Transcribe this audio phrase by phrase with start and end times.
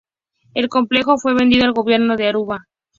[0.55, 2.63] El complejo fue vendido al Gobierno de Aruba.